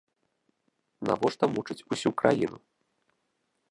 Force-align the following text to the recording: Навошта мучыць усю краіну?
Навошта 1.11 1.45
мучыць 1.53 1.79
усю 1.95 2.09
краіну? 2.23 2.57